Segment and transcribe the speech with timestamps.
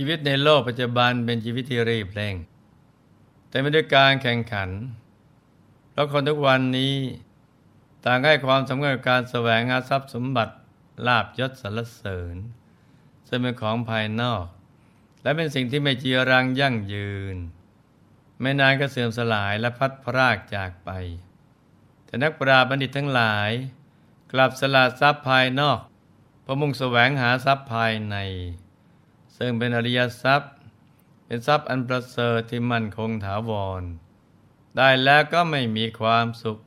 [0.00, 2.34] ชีวิตในโลกปัจจุบันเป็นชีวิตที่รีบเร่ง
[3.48, 4.70] แต่ไม่ด้วยการแข่งขัน
[5.90, 6.94] เพราะคนทุกวันนี้
[8.04, 10.54] ต่างให้ความสำคัญกับการแสวงหาทรัพย์สมบัติ
[11.06, 12.36] ลาบยศสรรเสริญ
[13.28, 14.44] ซึ่งเป็นของภายนอก
[15.22, 17.36] และเป็นสิ่งที่ไม่จีรังยั่งยืน
[18.40, 20.90] ไม่นานก็เสื่อมสลายและพัดพรากจากไป
[22.04, 23.50] แต่นักปราบัณฑิตทั้งหลาย
[24.32, 25.78] กลับสละทรัพย์ภายนอก
[26.44, 28.16] พมุ่งแสวงหาทรัพย์ภายใน
[29.38, 30.52] ซึ่งเป็นอริยทรัพย์
[31.26, 33.82] เป็นทรัพย์อันประเสริฐที่มั่นคงถาวร
[34.76, 36.58] ได้แล้วก็ไม่มีความสุข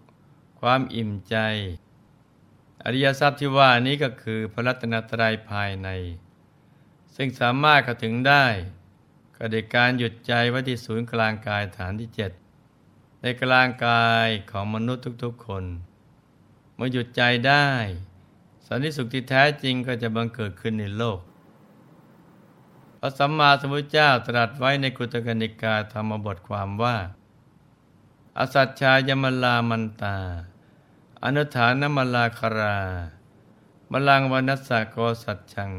[0.61, 1.35] ความอิ่มใจ
[2.83, 5.89] อริยทรัพย์ที่ว่านี้ก็คือพระรัตนตรัยภายใน
[7.15, 8.45] ซึ่งสามารถเข้าถึงได้
[9.35, 12.31] ก็โดยการหยุดใจไว้ที่ศูนย์กลางกายฐานที่เจ็ด
[13.21, 15.63] ในกลางกายของมนุษย์ทุกๆคน
[16.75, 17.69] เมื่อหยุดใจได้
[18.67, 21.19] สันติสุขที่แท้จริงก็จะบังเกิดขึ้นในโลก
[23.03, 26.97] พระสัมมาสัมพุทธเจ้าตรัสไว้ในกุตกนิกาธรรมบทความว่า
[28.37, 30.17] อสัจชายมลามันตา
[31.23, 32.77] อนุฐานมลาครา
[33.91, 35.71] มลังวนัสสะโกสัจชัง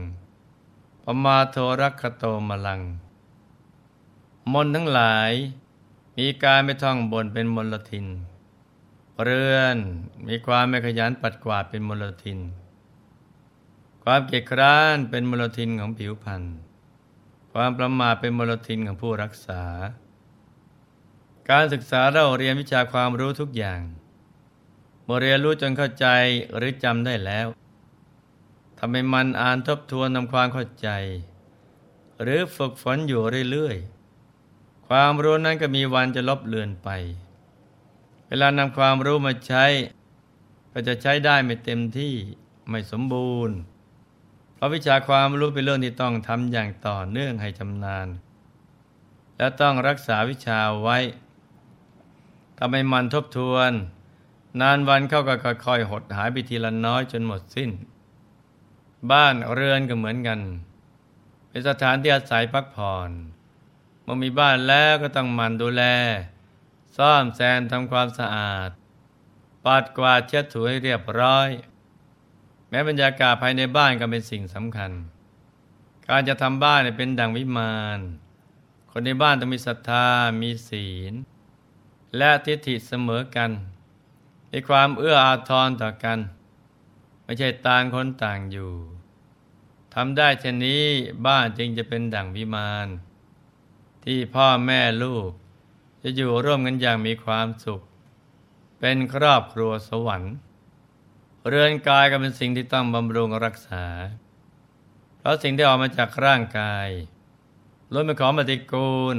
[1.03, 2.81] ปมาโทรักขโตมลัง
[4.53, 5.33] มนทั้งหลาย
[6.19, 8.07] มีการไม่ท่องบนเป็นมลทิน
[9.23, 9.77] เรือน
[10.27, 12.39] มีความไม่ขยันปัดกวาดเป็นมลทิน
[14.05, 16.43] ความเกียจคร้านเป็นมลทินของผิวพรรณ
[17.53, 19.63] ความประมาทเป็นมลทินของผู้รักษา
[21.51, 23.81] การศึกษาเราเรียนวิชาความรู้ทุกอย่าง
[25.05, 26.07] เมื่อเรียนรู้จนเข้าใจ
[26.57, 27.47] หรือจำได้แล้ว
[28.79, 30.89] ทำให้มันอ่านทบทวนทำความเข้าใจ
[32.23, 36.89] หรือฝึกฝนอยู่เรื่อยๆ ความรู้นั้นก็มีวันจะลบเลือนไป
[38.29, 39.65] เวลานำความรู้มาใช้
[40.73, 42.15] ก็จะใช้ได้ไม่เต็มที่
[42.69, 43.57] ไม่สมบูรณ์
[44.63, 48.09] ราะวิชาความรู้เป็นเรื่องที่ต้องทำอย่างต่อเนื่องให้ชำนาญ
[49.37, 50.99] และต้องรักษาวิชาไว้
[52.59, 53.73] ทำให้มันทบทวน
[54.61, 57.71] นานวันเข้าก็ค่อยๆหดหายไปทีละน้อยจนหมดสิ้น
[59.11, 60.41] บ้านเรือนก็เหมือนกัน
[61.49, 63.11] เป็นสถานที่อาศัยพักผ่อน
[64.03, 65.85] เมื่อมีบ้านแล้วก็ต้องมันดูแล
[66.97, 68.71] ซ่อมแซมทำความสะอาด
[69.65, 71.49] ปัดกวาดเช็ดถูให้เรียบร้อย
[72.73, 74.91] แม้บรรยากาศภายในบ้านก็เป็นสิ่งสำคัญ
[76.09, 77.99] การจะทำบ้านเป็นดังวิมาน
[78.91, 80.07] คนในบ้านต้องมีศรัทธา
[80.43, 81.13] มีศีล
[82.17, 83.51] และทิฏฐิเสมอกัน
[84.51, 86.19] มีความเอื้ออาทรต่อกัน
[87.25, 88.73] ไม่ใช่ต่างคนต่างอยู่
[89.95, 90.85] ทำได้เช่นนี้
[91.27, 92.89] บ้านจึงจะเป็นดั่งวิมาน
[94.05, 95.31] ที่พ่อแม่ลูก
[96.03, 97.81] จะอยู่ร่วมกันอย่างมีความสุข
[98.79, 100.35] เป็นครอบครัวสวรรค์
[101.49, 103.85] เรือนกายก็เป็นสิ่งที่ต้องบำรุงรักษา
[105.19, 106.89] เพราะสิ่งที่ออกมาจากร่างกาย
[107.93, 109.17] ล้วนเป็นของปฏิกูล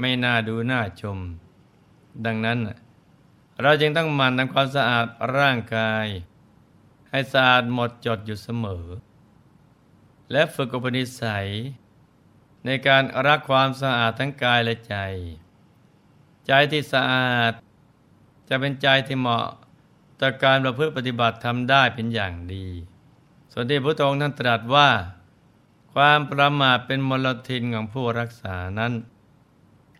[0.00, 1.18] ไม่น่าดูน่าชม
[2.26, 2.58] ดังนั้น
[3.62, 5.06] เราจึงต้องหมั่นทำความสะอาด
[5.38, 6.06] ร่างกาย
[7.10, 8.86] ให้สะอาดหมดจดอยู่เสมอ
[10.32, 11.48] และฝึกอุปนิสัย
[12.64, 14.96] ในการรักความสะอาดทั้งกายและใจ
[16.46, 17.52] ใจที่สะอาด
[18.48, 19.46] จะเป็นใจที่เหมาะ
[20.20, 22.66] ต่อการประพฤติปฏิบัติทำได้เป็นอย่างดี
[23.52, 24.90] ส่วนที่พระองค์ท่านตรัสว่า
[25.94, 28.92] ความประมาทเป็นมลทินของผู้รักษานั้น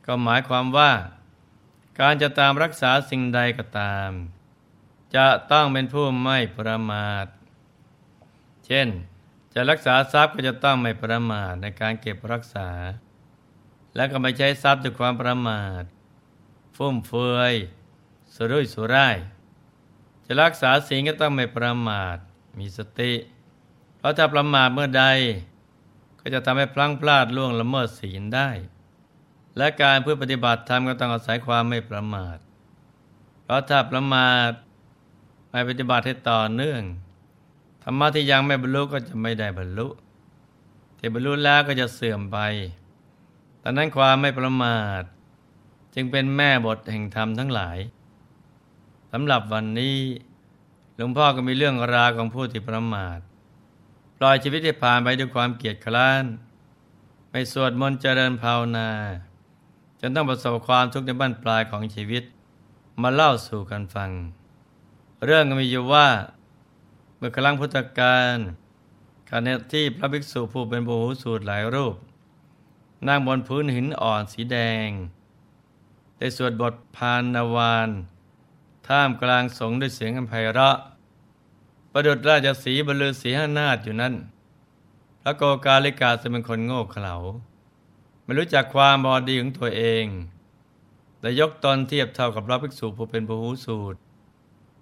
[0.07, 0.93] ก็หมายความว่า
[2.01, 4.11] การจะตามรักษาสิ่งใดก็ตาม
[5.17, 7.27] จะต้องเป็นผู้ไม่ประมาท
[8.67, 8.89] เช่น
[9.55, 12.71] จะรักษาทรัพย์ก็จะต้องไม่ประมาทในการเก็บรักษา
[13.95, 15.83] และก็ไม่ใช้ทรัพย์ด้วยความประมาท
[16.77, 17.55] ฟุ่มเฟือย
[18.35, 19.17] สุรุ่ยสุร่าย
[20.33, 22.17] จะรักษาสิ่งก็ต้องไม่ประมาท
[22.59, 23.13] มีสติ
[23.99, 25.05] เพราะถ้าประมาทเมื่อใด
[26.21, 28.49] ก็จะทำให้พลั้งพลาดล่วงละเมิดศีลได้
[29.57, 32.37] และการเพื่อปฏิบัติธรรมก็ต้องอาศัยความไม่ประมาท
[33.43, 34.51] เพราะถ้าประมาท
[35.51, 36.83] ไม่ปฏิบัติให้ต่อเนื่อง
[37.83, 39.89] ธรรมะที่ยังไม่บรรลุก็จะไม่ได้บรรลุ
[40.99, 42.39] ที่บรรลุแล้วก็จะเสื่อมไป
[43.63, 45.03] ดังนั้นความไม่ประมาท
[45.95, 47.79] จึงเป็นแม่บทแห่งธรรมทั้งหลาย
[49.13, 49.99] สำหรับวันนี้
[50.97, 53.19] หลวงพ่อก็มีเรื่องราวของผู้ที่ประมาท
[54.19, 56.25] ปล่อยชีวิตให้ผ่านไปด้วยความเกียจคร้าน
[57.31, 58.91] ไม่สวดมนต์เจริญภาวนา
[60.01, 62.25] จนต้องประสบความทุกข์ในบ้านปลายของชีวิต
[63.03, 64.11] มาเล่าสู่กันฟัง
[65.25, 66.09] เรื่องก็มีอยู่ว่า
[67.17, 68.37] เมื่อครั้งพุทธกาล
[69.31, 71.97] ขณะที่พระภิกษุผู้เป็นบูหูสูตรหลายรูป
[73.07, 74.89] นั่งบนพื้นหินอ่อนสีแดง
[76.19, 77.89] ได้สวดบทพานนาวาน
[78.89, 80.77] ท่ามกลางสงด้วยเสียงอันไพเราะ
[81.93, 84.15] ประดุจราชสีบรรลือสีห้านาฏอยู่นั้น
[85.23, 87.17] พระโกกาลิกาจะเป็นคนโง่เขลา
[88.25, 90.07] ไม่รู้จักความบอดีของตัวเอง
[91.21, 93.99] และยกตนเทียบเท่ากับพระภิกษุผู้เป็นผู้หูสูตร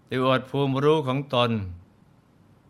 [0.06, 1.50] ที่อดภูมิรู้ของตน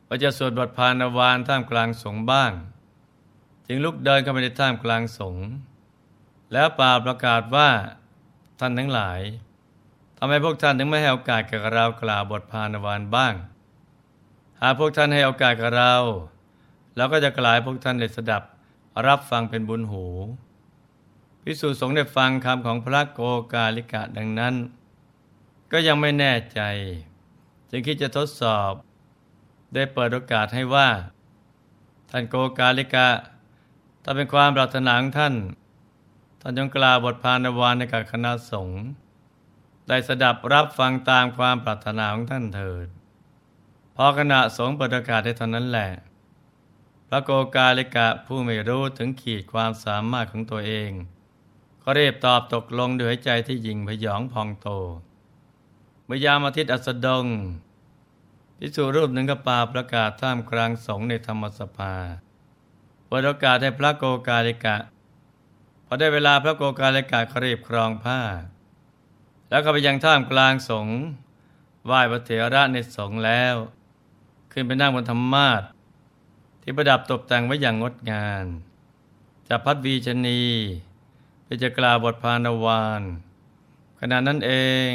[0.07, 2.53] ว่าจะสวดบทพานวานท่ามกลางสงบ้าง
[3.67, 5.37] จึงลุกเดินเข้าไปในท่ามกลางสง
[6.53, 7.69] แล้วป่าประกาศว่า
[8.59, 9.21] ท่านทั้งหลาย
[10.19, 13.35] ทำไมพวกท่านถึงไม่ให้โอกาสกับเรากล่าวบทพานวานบ้าง
[14.61, 15.95] หากพวกท่านให้โอกาสกับเรา
[16.97, 18.43] เราก็จะกลายพวกท่านได้สดับ
[19.07, 20.07] รับฟังเป็นบุญหู
[21.43, 23.21] พิสูจน์สงฆ์ได้ฟังคำของพระโก
[23.53, 24.55] กาลิกะดังนั้น
[25.73, 26.61] ก็ยังไม่แน่ใจ
[27.71, 28.73] จึงคิดจะทดสอบ
[29.75, 30.89] ได้เปิดโอกาสให้ว่า
[32.11, 33.09] ท่านโกกาลิกะ
[34.03, 35.35] ถ้าเป็นความปรารถนาของท่าน
[36.41, 38.83] ท่านจงกล่าวบทพานวานในกับคณะสงฆ์
[39.89, 42.89] ได้สดับรับฟังตามความปรารถนาของท่านเถิด
[43.97, 45.91] พอขณะสงเปิดโอกาสให้เท่านั้นแหละ
[47.09, 50.91] พระโกกาลิกะผู้ไม่รู้ถึงขีดความสามารถของตัวเอง
[51.83, 54.69] ก็เรียบตอบตกลงด้วยใจที่ยิงพยองพองโต
[56.05, 57.27] เมื่อยามอาทิตย์อัสดง
[58.59, 61.95] พิสูรูปหนึ่งก็ปาประกาศท่ามกลางสงในธรรมสภา
[63.07, 64.77] เปิดโอกาสให้พระโกกาลิกะ
[65.87, 68.21] พอได้เวลาพระโกกาลิกะเรีบครองผ้า
[69.49, 70.89] แล้วก็ไปยังท่ามกลางสง
[71.87, 73.55] ไหว้พระเถระในสงแล้ว
[74.53, 75.63] ขึ้นไปนั่งบนธรรมาท
[76.63, 78.47] ที่ประดับตกแต่งไว้อย่างงดงาม
[79.49, 80.43] จะพัดวีชนี
[81.45, 83.03] ไปจะกล่าวบทพานวาน
[84.01, 84.53] ขณะนั้นเอ
[84.91, 84.93] ง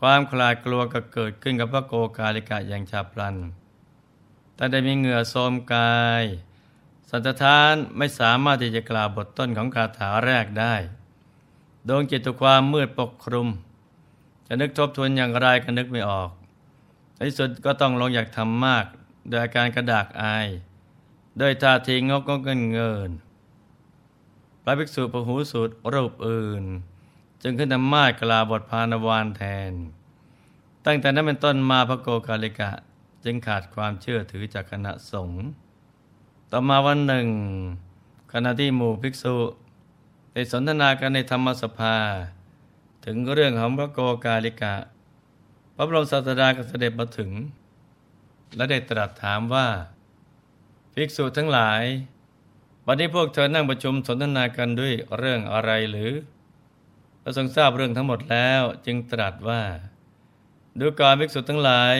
[0.00, 3.36] ความคลาดกลัวก็เกิดขึ้นกับพระโกกาลิกะอย่างฉับพลัน
[4.54, 6.24] แต่ได้มีเหงื่อโทมกาย
[7.10, 10.74] สันตทานไม่สามารถที่จะกล่าวบทต้นของคาถาแรกได้
[11.88, 13.48] ดวงจิตตุความมืดปกคลุม
[14.54, 16.30] จะนึกทบทวนอย่างไรก็นึกไม่ออก
[17.16, 18.86] ในที่สุดก็ต้องลงอยากทำมาก
[19.28, 20.46] โดยอาการกระดากอาย
[21.40, 23.10] ด้วยท่าทีงกงเงินเงิน
[24.62, 26.64] พระภิกษุพหูสูตรรูปอื่น
[27.42, 29.72] จึงขึ้นนำมากลาบทพานวานแทน
[30.84, 32.70] ตั้งแต่นั้นเป็นต้นมาพระโกกาลิกะ
[33.24, 35.44] จึงขาดความเชื่อถือจากคณะสงฆ์
[36.50, 37.28] ต่อมาวันหนึ่ง
[38.32, 39.36] ขณะที่หมู่ภิกษุ
[40.32, 41.96] ได้สนทนากันในธรรมสภา
[43.04, 44.74] ถึงเรื่องของพระโกกาลิกะ
[45.74, 47.30] พระบรมศาสดาก็เสด็จมาถึง
[48.56, 49.66] และได้ตรัสถามว่า
[50.94, 51.82] ภิกษุทั้งหลาย
[52.86, 56.12] วันนี้พวกเธอนั่งประชุมสนทนากันด้วยเรื่องอะไรหรือ
[57.22, 59.62] พระทรงทราบเรื่องทั้งหมดแล้วจึงตรัสว่า
[60.78, 61.96] ดูก่อนภิกษุทั้งหลาย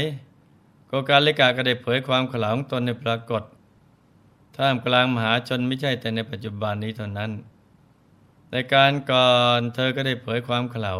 [0.89, 3.43] โกการเลกาก็ได้เผยความขลาของตนในปรากฏ
[4.57, 7.31] ท่ามกลางมหาชนไม่ใช่แต่ในปัจจุบันนี้เท่านั้น
[8.53, 10.94] ในการก่อนเธอก็ได้เผยความขลา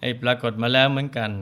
[0.00, 1.32] ให้ปรากฏมาแล้วเหมือนกัน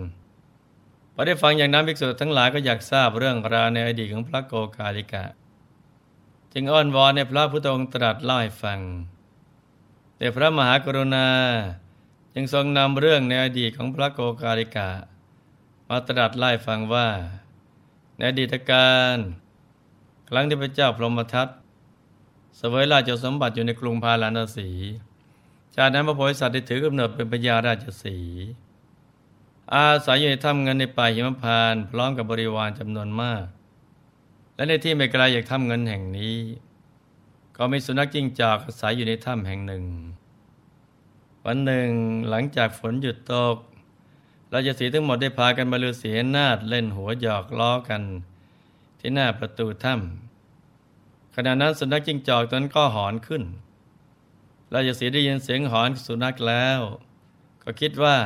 [1.15, 5.25] พอได้ฟังอย่างนั้นภิกษุทั้งหลายก็อยากทราบเรื่องราวในอดีตของพระโกกาลิกะ
[6.53, 8.81] จึงอ้อนวอนในพระพุทธองค์ตรัสเล่าให้ฟัง
[10.17, 11.29] แต่พระมหากรุณา
[12.35, 14.88] จึงทรงนำเรื่องในอดีตของพระโกกาลิกะ
[15.88, 17.09] มาตรัสเล่ฟังว่า
[18.17, 19.17] ในอดีตการ
[20.29, 21.49] ครั้งที่พระเจ้าพรหมทัต
[22.59, 24.69] สวยราชสมบัติอยู่ในกรุงพาราณสี
[25.76, 28.19] จากนั้นพระโพธิสัตว์ได้ถือกำเนิดเป็นพญาราชสี
[29.75, 33.45] อาศัยอยู่ในถ้ำเงินในป่าหิมพานพร้อมกับบริวารจำนวนมาก
[34.55, 36.37] และในที่ไม่ไกลจากถ้ำเงินแห่งนี้
[37.57, 39.85] ก็มีสุนัขจิ้งจอกอาศัยอยู่ในถ้ำแห่งหนึ่ง
[41.45, 41.90] วันหนึ่ง
[42.28, 43.57] หลังจากฝนหยุดตก
[44.52, 48.02] ราจะสีทั้งหมดได้พากันมาลือเสียนาดเล่นหัวหยอกล้อกัน
[48.99, 50.27] ที่หน้าประตูถ้ำ
[51.40, 53.42] ขณะนั้นสุนัขจิ้งจอกตนก็หอนขึ้น
[54.73, 56.80] ราจะสีได้ยินเสียงหอนสุนัขแล้ว
[57.62, 58.16] ก็คิดว่า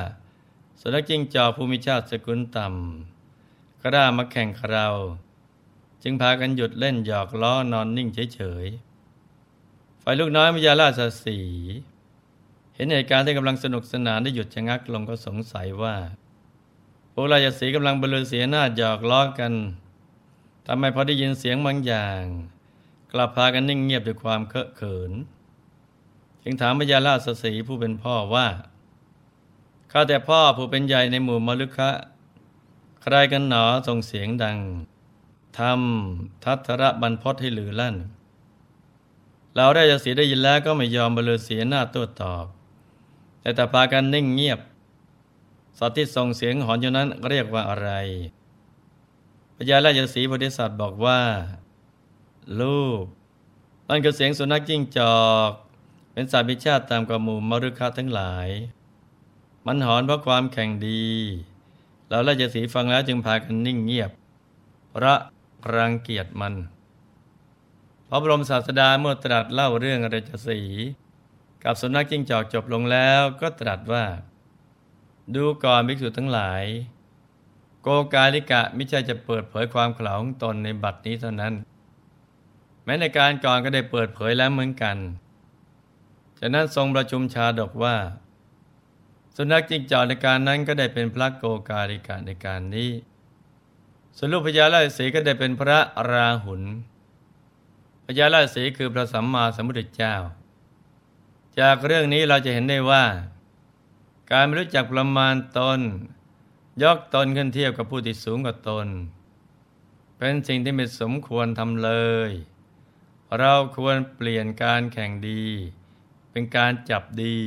[0.80, 4.88] สุนัขจิ้งจอกภูมิชาติสกุลต่ำก็ได้มาแข่งกับเรา
[6.02, 11.38] จึงพากันหยุดเล่นหยอกล้อนอนนิ่งเฉยๆฝ่ายลูกน้อยมยาราชสี
[12.74, 15.96] เห็นเหตุการณ์ที่กำลังสนุกสนานได้หยุดชะงักลงก็สงสัยว่า
[17.12, 19.52] พวกราชสีกำลังบรรลือเสียหน้าหยอกล้อกัน
[20.66, 22.24] ทำไมพอได้ยินเสียงบางอย่าง
[23.12, 25.12] กลับพากันนิ่งเงียบด้วยความเคอะเขิน
[26.42, 28.46] จึงถามมยาราชสีผู้เป็นพ่อว่า
[29.92, 31.90] ข้าแต่พ่อผู้เป็นใหญ่ในหมู่มลุคะ
[33.02, 34.58] ใครกันหนอส่งเสียงดัง
[35.58, 37.96] ทำทัศระบรรพศให้หลือลั่น
[39.54, 42.46] เราได้จะสีได้ยินแล้วก็ไม่ยอมบรลือเสียหน้าตัวตอบ
[43.40, 44.60] แต่แต่พากันนิ่งเงียบ
[45.78, 47.90] สัตว์ที่ส่งเสียงหอนอยู่นั้นเรียกว่าอะไร
[49.56, 51.20] พญาราชสีโพธิสัตว์บอกว่า
[52.60, 53.02] ลูก
[53.88, 55.50] นั่นคือเสียงสุนัขจิ้งจอก
[56.12, 58.48] เป็นสัตว์พิชาติตามกมูมรุคะทั้งหลาย
[59.66, 61.06] มันหอนเพราะความแข่งดี
[62.08, 64.10] เราราชสีฟังแล้วจึงพากันนิ่งเงียบ
[64.94, 65.14] พระ
[65.74, 66.54] รังเกียจมัน
[68.08, 70.60] พระบรมศาสดาเมื่อตรัสเล่าเรื่องราชสี
[71.64, 74.04] กับสุนัขจิ้งจอกจบลงแล้วก็ตรัสว่า
[75.34, 76.64] ดูก่อนภิกษุทั้งหลาย
[77.82, 81.54] โกกาลิกะไม่ใช่จะเปิดเผยความขลาของตนในบัดนี้เท่านั้น
[82.84, 84.96] แม้ในการก่อนก็ได้เปิดเผยแล้วเหมือนกัน
[86.38, 87.96] ฉะนั้นทรงประชุมชาดกว่า
[89.36, 92.90] สุนัขจิ้งจอกในการนั้นก็ได้เป็นพระโกกาลิกะในการนี้
[94.16, 95.78] ส่วนลูกพญาราศีก็ได้เป็นพระ
[96.10, 96.62] ราหุล
[98.06, 100.14] พญาราศีคือพระสัมมาสัมพุทธเจ้า
[101.58, 103.04] จากเรื่องนี้เราจะเห็นได้ว่า
[104.30, 105.80] การไม่รู้จักประมาณตน
[106.82, 108.86] ยกตนขึ้นเทียบกับผู้ที่สูงกว่าตน
[110.18, 111.90] เป็นสิ่งที่ไม่สมควรทำเล
[112.28, 112.30] ย
[113.38, 115.44] เราควรเปลี่ยนการแข่งดี
[116.30, 117.38] เป็นการจับดี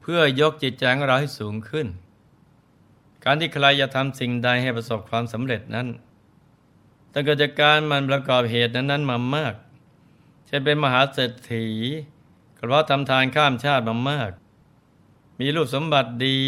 [0.00, 1.86] เพื่อยกจิตใจของเราให้สูงขึ้น
[3.24, 5.88] การที่ใครจะทำสิ่งใดให้ประสบความสำเร็จนั้น
[7.12, 9.54] ต้องเกิดจากการมันประกอบเหตุนั้นๆมามาก
[10.46, 11.66] เช่นเป็นมหาเศรษฐี
[12.56, 14.30] ก็เพราะทำทานข้ามชาติมามาก
[15.40, 16.40] มีรูปสมบัติดี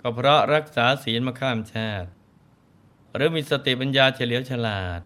[0.00, 2.08] ก็เพราะรักษาศีลมาข้ามชาติ
[3.14, 5.00] หรือมีสติปัญญาเฉลียวฉลาด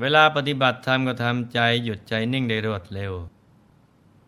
[0.00, 3.12] เวลาปฏิบัติธรรมก็ทำใจหยุดใจนิ่งได้รวดเร็ว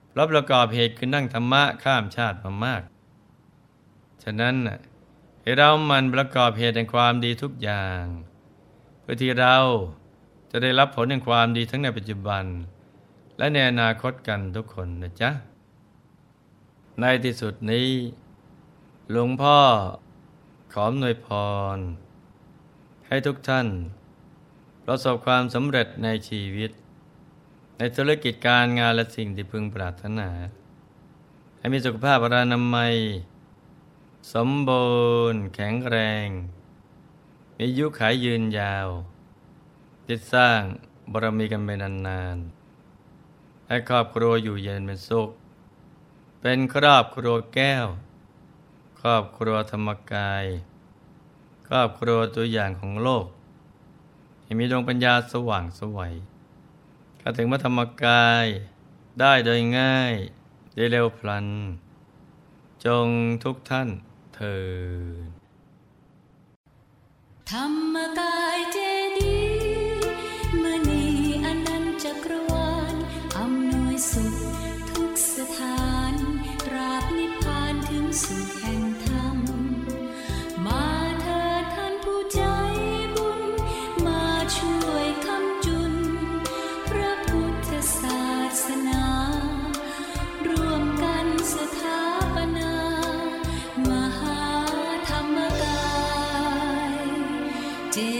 [0.08, 2.82] เพราะประกอบเหตุคือนั่งธรรมะข้ามชาติมามาก
[4.22, 4.54] ฉะนั้น
[5.42, 8.02] ให้เรามันประกอบเหตุแห่งความดีทุกอย่าง
[9.00, 9.56] เพื่อที่เรา
[10.50, 12.44] จะได้รับผลแห่งความดีทั้งในปัจจุบัน
[13.38, 15.30] และในอนาคตกันทุกคนนะจ๊ะ
[17.00, 17.88] ในที่สุดนี้
[19.10, 19.58] หลวงพ่อ
[20.72, 21.28] ขอหน่วยพ
[21.76, 21.78] ร
[23.06, 23.66] ให้ทุกท่าน
[24.92, 26.70] ประสบความสำเร็จในชีวิต
[27.78, 30.28] ในธุรกิจการงานและสิ่งที่พึงปรารถนา
[31.58, 32.94] ให้มีสุขภาพรานามัย
[34.34, 34.90] สมบู
[35.32, 36.26] รณ์แข็งแรง
[37.56, 38.88] มียุขายยืนยาว
[40.06, 40.60] จิตสร้าง
[41.12, 45.30] บารมีกันไปนานๆ ให้ครอบครัวอยู่เย็นเป็นสุข
[46.40, 47.86] เป็นครอบครัวแก้ว
[49.00, 50.44] ครอบครัวธรรมกาย
[51.66, 53.26] ครอบครัวตัวอย่างของโลก
[54.50, 56.14] ให้มีดวงปัญญาสว่างสวัย
[57.18, 58.46] เข้าถึงพระธรรมกาย
[59.20, 60.14] ได้โดยง่าย
[60.74, 61.46] ได้เร็วพลัน
[62.84, 63.08] จง
[63.44, 63.88] ทุกท่าน
[64.34, 64.58] เถิ
[65.26, 65.30] ด
[67.50, 67.64] ธรร
[67.94, 68.78] มกายเจ
[97.92, 98.19] dear.